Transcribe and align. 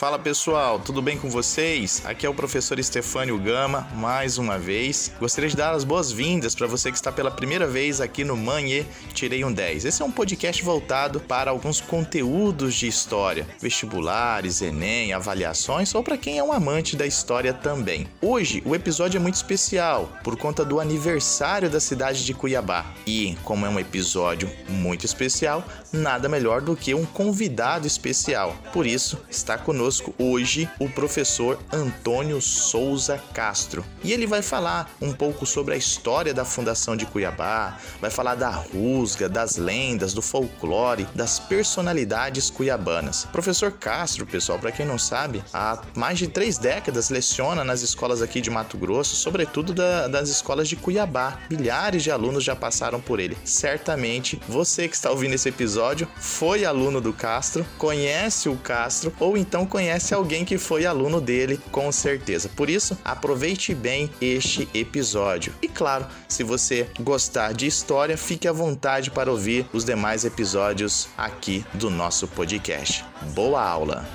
Fala 0.00 0.18
pessoal, 0.18 0.78
tudo 0.78 1.02
bem 1.02 1.18
com 1.18 1.28
vocês? 1.28 2.00
Aqui 2.06 2.24
é 2.24 2.28
o 2.28 2.32
professor 2.32 2.78
Estefânio 2.78 3.36
Gama, 3.36 3.86
mais 3.92 4.38
uma 4.38 4.58
vez. 4.58 5.12
Gostaria 5.20 5.50
de 5.50 5.54
dar 5.54 5.74
as 5.74 5.84
boas-vindas 5.84 6.54
para 6.54 6.66
você 6.66 6.90
que 6.90 6.96
está 6.96 7.12
pela 7.12 7.30
primeira 7.30 7.66
vez 7.66 8.00
aqui 8.00 8.24
no 8.24 8.34
Manhê 8.34 8.86
Tirei 9.12 9.44
um 9.44 9.52
10. 9.52 9.84
Esse 9.84 10.00
é 10.00 10.04
um 10.06 10.10
podcast 10.10 10.64
voltado 10.64 11.20
para 11.20 11.50
alguns 11.50 11.82
conteúdos 11.82 12.76
de 12.76 12.88
história, 12.88 13.46
vestibulares, 13.60 14.62
Enem, 14.62 15.12
avaliações 15.12 15.94
ou 15.94 16.02
para 16.02 16.16
quem 16.16 16.38
é 16.38 16.42
um 16.42 16.50
amante 16.50 16.96
da 16.96 17.06
história 17.06 17.52
também. 17.52 18.08
Hoje 18.22 18.62
o 18.64 18.74
episódio 18.74 19.18
é 19.18 19.20
muito 19.20 19.34
especial 19.34 20.10
por 20.24 20.34
conta 20.34 20.64
do 20.64 20.80
aniversário 20.80 21.68
da 21.68 21.78
cidade 21.78 22.24
de 22.24 22.32
Cuiabá. 22.32 22.86
E, 23.06 23.36
como 23.44 23.66
é 23.66 23.68
um 23.68 23.78
episódio 23.78 24.50
muito 24.66 25.04
especial, 25.04 25.62
nada 25.92 26.26
melhor 26.26 26.62
do 26.62 26.74
que 26.74 26.94
um 26.94 27.04
convidado 27.04 27.86
especial. 27.86 28.56
Por 28.72 28.86
isso, 28.86 29.18
está 29.28 29.58
conosco 29.58 29.89
conosco 29.90 30.14
hoje 30.18 30.70
o 30.78 30.88
professor 30.88 31.58
Antônio 31.72 32.40
Souza 32.40 33.20
Castro. 33.34 33.84
E 34.04 34.12
ele 34.12 34.26
vai 34.26 34.40
falar 34.40 34.88
um 35.02 35.12
pouco 35.12 35.44
sobre 35.44 35.74
a 35.74 35.76
história 35.76 36.32
da 36.32 36.44
fundação 36.44 36.96
de 36.96 37.04
Cuiabá, 37.04 37.76
vai 38.00 38.10
falar 38.10 38.36
da 38.36 38.50
rusga, 38.50 39.28
das 39.28 39.56
lendas, 39.56 40.14
do 40.14 40.22
folclore, 40.22 41.08
das 41.14 41.40
personalidades 41.40 42.50
cuiabanas. 42.50 43.26
Professor 43.32 43.72
Castro, 43.72 44.24
pessoal, 44.26 44.60
para 44.60 44.70
quem 44.70 44.86
não 44.86 44.98
sabe, 44.98 45.42
há 45.52 45.82
mais 45.96 46.18
de 46.18 46.28
três 46.28 46.56
décadas 46.56 47.10
leciona 47.10 47.64
nas 47.64 47.82
escolas 47.82 48.22
aqui 48.22 48.40
de 48.40 48.50
Mato 48.50 48.78
Grosso, 48.78 49.16
sobretudo 49.16 49.74
da, 49.74 50.06
das 50.06 50.28
escolas 50.28 50.68
de 50.68 50.76
Cuiabá. 50.76 51.38
Milhares 51.50 52.04
de 52.04 52.12
alunos 52.12 52.44
já 52.44 52.54
passaram 52.54 53.00
por 53.00 53.18
ele. 53.18 53.36
Certamente 53.44 54.40
você 54.48 54.86
que 54.86 54.94
está 54.94 55.10
ouvindo 55.10 55.34
esse 55.34 55.48
episódio 55.48 56.06
foi 56.16 56.64
aluno 56.64 57.00
do 57.00 57.12
Castro, 57.12 57.66
conhece 57.76 58.48
o 58.48 58.56
Castro 58.56 59.12
ou 59.18 59.36
então 59.36 59.66
conhece 59.66 59.79
conhece 59.80 60.12
alguém 60.12 60.44
que 60.44 60.58
foi 60.58 60.84
aluno 60.84 61.22
dele, 61.22 61.58
com 61.72 61.90
certeza. 61.90 62.50
Por 62.54 62.68
isso, 62.68 62.98
aproveite 63.02 63.74
bem 63.74 64.10
este 64.20 64.68
episódio. 64.74 65.54
E 65.62 65.68
claro, 65.68 66.06
se 66.28 66.44
você 66.44 66.86
gostar 67.00 67.54
de 67.54 67.66
história, 67.66 68.14
fique 68.18 68.46
à 68.46 68.52
vontade 68.52 69.10
para 69.10 69.30
ouvir 69.30 69.64
os 69.72 69.82
demais 69.82 70.26
episódios 70.26 71.08
aqui 71.16 71.64
do 71.72 71.88
nosso 71.88 72.28
podcast. 72.28 73.02
Boa 73.34 73.66
aula! 73.66 74.06